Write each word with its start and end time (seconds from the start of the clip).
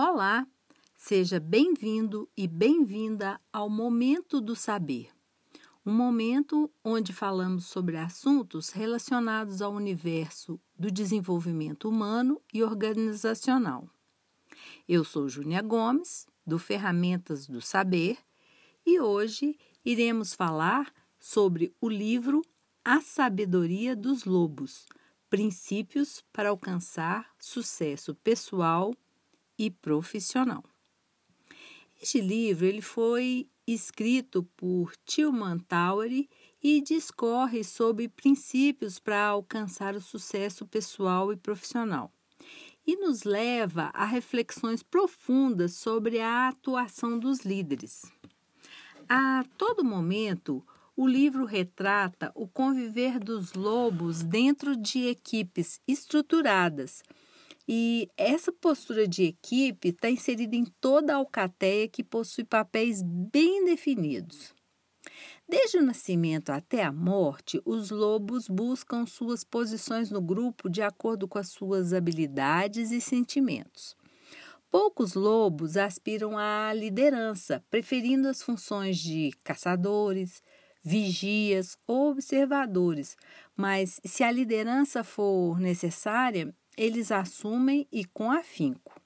Olá, 0.00 0.46
seja 0.96 1.40
bem-vindo 1.40 2.30
e 2.36 2.46
bem-vinda 2.46 3.40
ao 3.52 3.68
Momento 3.68 4.40
do 4.40 4.54
Saber, 4.54 5.10
um 5.84 5.92
momento 5.92 6.70
onde 6.84 7.12
falamos 7.12 7.66
sobre 7.66 7.96
assuntos 7.96 8.70
relacionados 8.70 9.60
ao 9.60 9.72
universo 9.72 10.60
do 10.78 10.88
desenvolvimento 10.88 11.88
humano 11.88 12.40
e 12.54 12.62
organizacional. 12.62 13.90
Eu 14.88 15.02
sou 15.02 15.28
Júnia 15.28 15.60
Gomes, 15.62 16.28
do 16.46 16.60
Ferramentas 16.60 17.48
do 17.48 17.60
Saber, 17.60 18.18
e 18.86 19.00
hoje 19.00 19.58
iremos 19.84 20.32
falar 20.32 20.94
sobre 21.18 21.74
o 21.80 21.88
livro 21.88 22.42
A 22.84 23.00
Sabedoria 23.00 23.96
dos 23.96 24.24
Lobos 24.24 24.86
Princípios 25.28 26.24
para 26.32 26.50
alcançar 26.50 27.34
sucesso 27.36 28.14
pessoal 28.14 28.94
e 29.58 29.70
profissional. 29.70 30.64
Este 32.00 32.20
livro 32.20 32.64
ele 32.64 32.80
foi 32.80 33.48
escrito 33.66 34.44
por 34.56 34.94
Tilman 35.04 35.58
Towery 35.58 36.30
e 36.62 36.80
discorre 36.80 37.64
sobre 37.64 38.08
princípios 38.08 38.98
para 38.98 39.26
alcançar 39.26 39.94
o 39.94 40.00
sucesso 40.00 40.66
pessoal 40.66 41.32
e 41.32 41.36
profissional. 41.36 42.12
E 42.86 42.96
nos 42.96 43.24
leva 43.24 43.90
a 43.92 44.06
reflexões 44.06 44.82
profundas 44.82 45.74
sobre 45.74 46.20
a 46.20 46.48
atuação 46.48 47.18
dos 47.18 47.40
líderes. 47.40 48.02
A 49.08 49.44
todo 49.58 49.84
momento, 49.84 50.64
o 50.96 51.06
livro 51.06 51.44
retrata 51.44 52.32
o 52.34 52.48
conviver 52.48 53.18
dos 53.18 53.52
lobos 53.52 54.22
dentro 54.22 54.74
de 54.74 55.06
equipes 55.06 55.80
estruturadas 55.86 57.02
e 57.68 58.08
essa 58.16 58.50
postura 58.50 59.06
de 59.06 59.24
equipe 59.24 59.88
está 59.88 60.08
inserida 60.08 60.56
em 60.56 60.64
toda 60.80 61.12
a 61.12 61.16
alcateia 61.16 61.86
que 61.86 62.02
possui 62.02 62.44
papéis 62.44 63.02
bem 63.02 63.66
definidos. 63.66 64.54
Desde 65.46 65.78
o 65.78 65.82
nascimento 65.82 66.50
até 66.50 66.82
a 66.82 66.90
morte, 66.90 67.60
os 67.66 67.90
lobos 67.90 68.48
buscam 68.48 69.04
suas 69.04 69.44
posições 69.44 70.10
no 70.10 70.20
grupo 70.20 70.68
de 70.70 70.80
acordo 70.80 71.28
com 71.28 71.38
as 71.38 71.48
suas 71.48 71.92
habilidades 71.92 72.90
e 72.90 73.00
sentimentos. 73.00 73.94
Poucos 74.70 75.14
lobos 75.14 75.76
aspiram 75.76 76.36
à 76.36 76.72
liderança, 76.74 77.64
preferindo 77.70 78.28
as 78.28 78.42
funções 78.42 78.98
de 78.98 79.30
caçadores, 79.42 80.42
vigias 80.82 81.76
ou 81.86 82.10
observadores, 82.10 83.16
mas 83.56 84.00
se 84.04 84.22
a 84.22 84.30
liderança 84.30 85.02
for 85.02 85.58
necessária, 85.58 86.54
eles 86.78 87.10
assumem 87.10 87.88
e 87.90 88.04
com 88.04 88.30
afinco. 88.30 89.02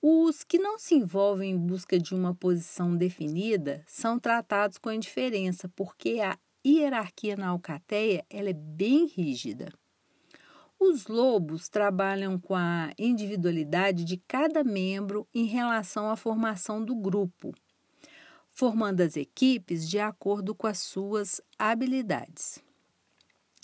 Os 0.00 0.42
que 0.42 0.58
não 0.58 0.78
se 0.78 0.94
envolvem 0.94 1.52
em 1.52 1.58
busca 1.58 1.98
de 1.98 2.14
uma 2.14 2.34
posição 2.34 2.96
definida 2.96 3.84
são 3.86 4.18
tratados 4.18 4.78
com 4.78 4.90
indiferença, 4.90 5.68
porque 5.76 6.20
a 6.20 6.38
hierarquia 6.66 7.36
na 7.36 7.48
alcateia 7.48 8.24
ela 8.30 8.48
é 8.48 8.54
bem 8.54 9.06
rígida. 9.06 9.70
Os 10.80 11.06
lobos 11.06 11.68
trabalham 11.68 12.38
com 12.38 12.54
a 12.54 12.90
individualidade 12.98 14.04
de 14.04 14.16
cada 14.16 14.64
membro 14.64 15.28
em 15.34 15.44
relação 15.44 16.10
à 16.10 16.16
formação 16.16 16.82
do 16.82 16.94
grupo, 16.94 17.52
formando 18.50 19.02
as 19.02 19.16
equipes 19.16 19.88
de 19.88 19.98
acordo 19.98 20.54
com 20.54 20.66
as 20.66 20.78
suas 20.78 21.40
habilidades. 21.58 22.62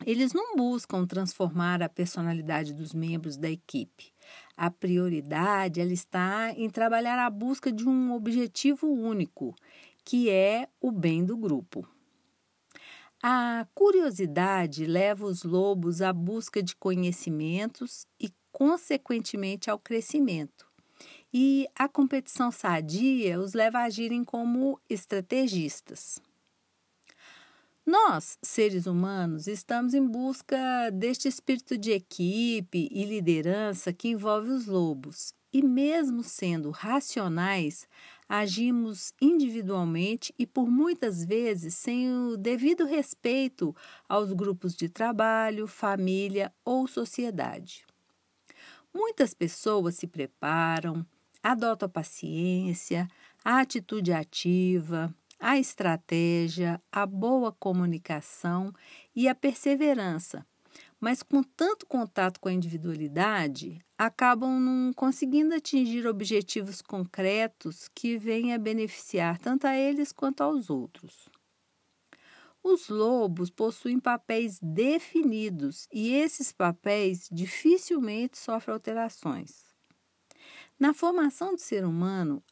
Eles 0.06 0.32
não 0.32 0.56
buscam 0.56 1.06
transformar 1.06 1.82
a 1.82 1.88
personalidade 1.88 2.72
dos 2.72 2.94
membros 2.94 3.36
da 3.36 3.50
equipe. 3.50 4.12
A 4.56 4.70
prioridade 4.70 5.80
ela 5.80 5.92
está 5.92 6.52
em 6.52 6.70
trabalhar 6.70 7.18
a 7.18 7.28
busca 7.28 7.70
de 7.70 7.86
um 7.86 8.12
objetivo 8.14 8.86
único, 8.86 9.54
que 10.04 10.30
é 10.30 10.68
o 10.80 10.90
bem 10.90 11.24
do 11.24 11.36
grupo. 11.36 11.86
A 13.22 13.66
curiosidade 13.74 14.86
leva 14.86 15.26
os 15.26 15.42
lobos 15.42 16.00
à 16.00 16.10
busca 16.10 16.62
de 16.62 16.74
conhecimentos 16.74 18.06
e, 18.18 18.32
consequentemente, 18.50 19.68
ao 19.68 19.78
crescimento. 19.78 20.66
E 21.32 21.68
a 21.76 21.86
competição 21.86 22.50
sadia 22.50 23.38
os 23.38 23.52
leva 23.52 23.80
a 23.80 23.84
agirem 23.84 24.24
como 24.24 24.80
estrategistas. 24.88 26.20
Nós, 27.90 28.38
seres 28.40 28.86
humanos, 28.86 29.48
estamos 29.48 29.94
em 29.94 30.06
busca 30.06 30.90
deste 30.92 31.26
espírito 31.26 31.76
de 31.76 31.90
equipe 31.90 32.88
e 32.88 33.04
liderança 33.04 33.92
que 33.92 34.06
envolve 34.06 34.50
os 34.50 34.66
lobos. 34.66 35.34
E, 35.52 35.60
mesmo 35.60 36.22
sendo 36.22 36.70
racionais, 36.70 37.88
agimos 38.28 39.12
individualmente 39.20 40.32
e, 40.38 40.46
por 40.46 40.70
muitas 40.70 41.24
vezes, 41.24 41.74
sem 41.74 42.08
o 42.14 42.36
devido 42.36 42.84
respeito 42.84 43.74
aos 44.08 44.32
grupos 44.32 44.76
de 44.76 44.88
trabalho, 44.88 45.66
família 45.66 46.54
ou 46.64 46.86
sociedade. 46.86 47.84
Muitas 48.94 49.34
pessoas 49.34 49.96
se 49.96 50.06
preparam, 50.06 51.04
adotam 51.42 51.86
a 51.88 51.90
paciência, 51.90 53.08
a 53.44 53.58
atitude 53.58 54.12
ativa, 54.12 55.12
a 55.40 55.58
estratégia, 55.58 56.80
a 56.92 57.06
boa 57.06 57.50
comunicação 57.50 58.72
e 59.16 59.26
a 59.26 59.34
perseverança. 59.34 60.46
Mas 61.00 61.22
com 61.22 61.42
tanto 61.42 61.86
contato 61.86 62.38
com 62.38 62.50
a 62.50 62.52
individualidade, 62.52 63.82
acabam 63.96 64.60
não 64.60 64.92
conseguindo 64.92 65.54
atingir 65.54 66.06
objetivos 66.06 66.82
concretos 66.82 67.88
que 67.94 68.18
venham 68.18 68.54
a 68.54 68.58
beneficiar 68.58 69.38
tanto 69.38 69.66
a 69.66 69.74
eles 69.74 70.12
quanto 70.12 70.42
aos 70.42 70.68
outros. 70.68 71.30
Os 72.62 72.90
lobos 72.90 73.48
possuem 73.48 73.98
papéis 73.98 74.58
definidos 74.62 75.88
e 75.90 76.12
esses 76.12 76.52
papéis 76.52 77.26
dificilmente 77.32 78.36
sofrem 78.36 78.74
alterações. 78.74 79.70
Na 80.78 80.92
formação 80.92 81.54
do 81.54 81.60
ser 81.60 81.84
humano, 81.84 82.42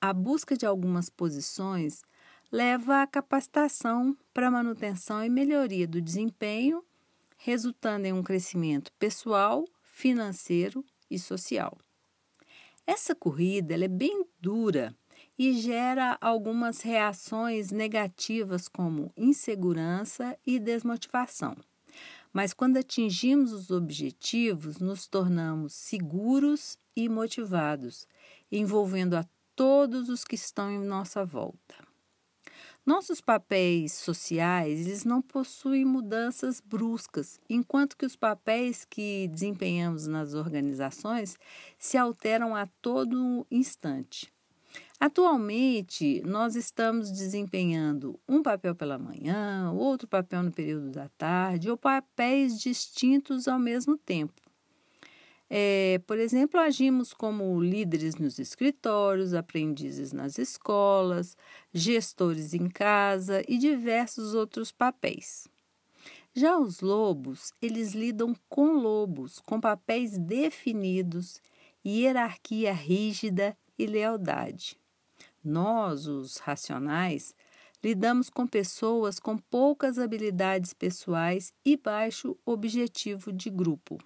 a 0.00 0.12
busca 0.12 0.56
de 0.56 0.64
algumas 0.64 1.10
posições 1.10 2.02
leva 2.50 3.02
à 3.02 3.06
capacitação 3.06 4.16
para 4.32 4.50
manutenção 4.50 5.24
e 5.24 5.28
melhoria 5.28 5.86
do 5.86 6.00
desempenho, 6.00 6.82
resultando 7.36 8.06
em 8.06 8.12
um 8.12 8.22
crescimento 8.22 8.90
pessoal, 8.98 9.64
financeiro 9.82 10.84
e 11.10 11.18
social. 11.18 11.76
Essa 12.86 13.14
corrida 13.14 13.74
é 13.74 13.88
bem 13.88 14.24
dura 14.40 14.96
e 15.38 15.52
gera 15.52 16.16
algumas 16.20 16.80
reações 16.80 17.70
negativas 17.70 18.66
como 18.66 19.12
insegurança 19.16 20.36
e 20.46 20.58
desmotivação. 20.58 21.54
Mas 22.32 22.52
quando 22.52 22.76
atingimos 22.76 23.52
os 23.52 23.70
objetivos, 23.70 24.78
nos 24.78 25.06
tornamos 25.06 25.74
seguros 25.74 26.78
e 26.96 27.08
motivados, 27.08 28.06
envolvendo 28.50 29.14
a 29.14 29.24
todos 29.54 30.08
os 30.08 30.24
que 30.24 30.34
estão 30.34 30.70
em 30.70 30.84
nossa 30.84 31.24
volta. 31.24 31.87
Nossos 32.88 33.20
papéis 33.20 33.92
sociais 33.92 34.86
eles 34.86 35.04
não 35.04 35.20
possuem 35.20 35.84
mudanças 35.84 36.58
bruscas, 36.58 37.38
enquanto 37.46 37.94
que 37.94 38.06
os 38.06 38.16
papéis 38.16 38.86
que 38.86 39.28
desempenhamos 39.28 40.06
nas 40.06 40.32
organizações 40.32 41.36
se 41.78 41.98
alteram 41.98 42.56
a 42.56 42.66
todo 42.80 43.46
instante. 43.50 44.32
Atualmente, 44.98 46.22
nós 46.24 46.56
estamos 46.56 47.10
desempenhando 47.12 48.18
um 48.26 48.42
papel 48.42 48.74
pela 48.74 48.96
manhã, 48.96 49.70
outro 49.70 50.08
papel 50.08 50.42
no 50.42 50.50
período 50.50 50.90
da 50.90 51.10
tarde, 51.10 51.70
ou 51.70 51.76
papéis 51.76 52.58
distintos 52.58 53.46
ao 53.46 53.58
mesmo 53.58 53.98
tempo. 53.98 54.47
É, 55.50 56.00
por 56.06 56.18
exemplo, 56.18 56.60
agimos 56.60 57.14
como 57.14 57.60
líderes 57.60 58.16
nos 58.16 58.38
escritórios, 58.38 59.32
aprendizes 59.32 60.12
nas 60.12 60.38
escolas, 60.38 61.36
gestores 61.72 62.52
em 62.52 62.68
casa 62.68 63.42
e 63.48 63.56
diversos 63.56 64.34
outros 64.34 64.70
papéis. 64.70 65.48
Já 66.34 66.58
os 66.58 66.80
lobos, 66.80 67.52
eles 67.60 67.94
lidam 67.94 68.34
com 68.48 68.74
lobos, 68.74 69.40
com 69.40 69.58
papéis 69.58 70.18
definidos, 70.18 71.40
hierarquia 71.84 72.72
rígida 72.72 73.56
e 73.78 73.86
lealdade. 73.86 74.78
Nós, 75.42 76.06
os 76.06 76.36
racionais, 76.36 77.34
lidamos 77.82 78.28
com 78.28 78.46
pessoas 78.46 79.18
com 79.18 79.38
poucas 79.38 79.98
habilidades 79.98 80.74
pessoais 80.74 81.54
e 81.64 81.76
baixo 81.76 82.36
objetivo 82.44 83.32
de 83.32 83.48
grupo. 83.48 83.98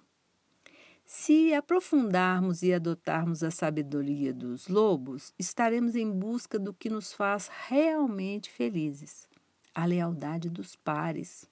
Se 1.15 1.53
aprofundarmos 1.53 2.63
e 2.63 2.73
adotarmos 2.73 3.43
a 3.43 3.51
sabedoria 3.51 4.33
dos 4.33 4.67
lobos, 4.67 5.31
estaremos 5.37 5.95
em 5.95 6.09
busca 6.09 6.57
do 6.57 6.73
que 6.73 6.89
nos 6.89 7.13
faz 7.13 7.51
realmente 7.67 8.49
felizes: 8.49 9.29
a 9.75 9.85
lealdade 9.85 10.49
dos 10.49 10.75
pares, 10.75 11.47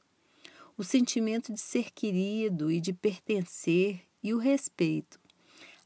o 0.75 0.83
sentimento 0.83 1.53
de 1.53 1.61
ser 1.61 1.91
querido 1.91 2.71
e 2.71 2.81
de 2.81 2.91
pertencer 2.91 4.01
e 4.23 4.33
o 4.33 4.39
respeito, 4.39 5.21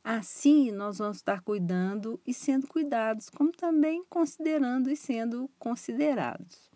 Assim, 0.02 0.72
nós 0.72 1.00
vamos 1.00 1.18
estar 1.18 1.42
cuidando 1.42 2.20
e 2.26 2.34
sendo 2.34 2.68
cuidados, 2.68 3.30
como 3.30 3.52
também 3.52 4.06
considerando 4.10 4.90
e 4.90 4.96
sendo 4.96 5.50
considerados. 5.60 6.70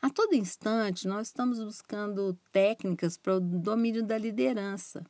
A 0.00 0.10
todo 0.10 0.34
instante, 0.34 1.06
nós 1.08 1.28
estamos 1.28 1.58
buscando 1.58 2.38
técnicas 2.52 3.16
para 3.16 3.36
o 3.36 3.40
domínio 3.40 4.04
da 4.04 4.18
liderança, 4.18 5.04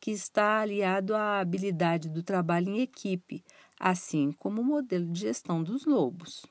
que 0.00 0.10
está 0.10 0.60
aliado 0.60 1.14
à 1.14 1.40
habilidade 1.40 2.08
do 2.08 2.22
trabalho 2.22 2.68
em 2.68 2.80
equipe, 2.80 3.44
assim 3.78 4.32
como 4.32 4.60
o 4.60 4.64
modelo 4.64 5.06
de 5.06 5.20
gestão 5.20 5.62
dos 5.62 5.84
lobos. 5.84 6.44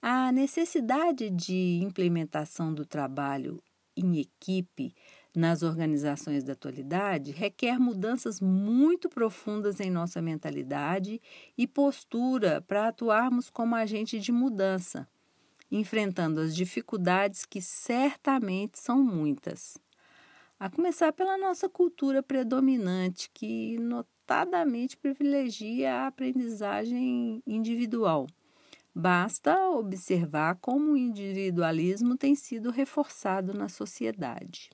A 0.00 0.30
necessidade 0.30 1.28
de 1.30 1.80
implementação 1.82 2.72
do 2.72 2.86
trabalho 2.86 3.62
em 3.96 4.20
equipe 4.20 4.94
nas 5.34 5.62
organizações 5.62 6.42
da 6.42 6.52
atualidade 6.52 7.32
requer 7.32 7.78
mudanças 7.78 8.40
muito 8.40 9.08
profundas 9.08 9.80
em 9.80 9.90
nossa 9.90 10.22
mentalidade 10.22 11.20
e 11.56 11.66
postura 11.66 12.60
para 12.60 12.88
atuarmos 12.88 13.50
como 13.50 13.74
agente 13.74 14.18
de 14.18 14.32
mudança, 14.32 15.06
enfrentando 15.70 16.40
as 16.40 16.54
dificuldades 16.54 17.44
que 17.44 17.60
certamente 17.60 18.78
são 18.78 19.02
muitas. 19.02 19.78
A 20.60 20.68
começar 20.68 21.12
pela 21.12 21.38
nossa 21.38 21.68
cultura 21.68 22.20
predominante, 22.20 23.30
que 23.32 23.78
notadamente 23.78 24.96
privilegia 24.96 25.94
a 25.94 26.06
aprendizagem 26.08 27.40
individual. 27.46 28.26
Basta 28.92 29.68
observar 29.70 30.56
como 30.56 30.92
o 30.92 30.96
individualismo 30.96 32.16
tem 32.16 32.34
sido 32.34 32.72
reforçado 32.72 33.54
na 33.54 33.68
sociedade. 33.68 34.70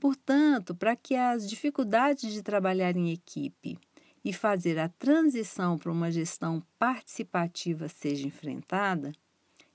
Portanto, 0.00 0.74
para 0.74 0.96
que 0.96 1.14
as 1.14 1.46
dificuldades 1.46 2.32
de 2.32 2.42
trabalhar 2.42 2.96
em 2.96 3.12
equipe 3.12 3.78
e 4.24 4.32
fazer 4.32 4.78
a 4.78 4.88
transição 4.88 5.76
para 5.76 5.92
uma 5.92 6.10
gestão 6.10 6.62
participativa 6.78 7.86
seja 7.86 8.26
enfrentada, 8.26 9.12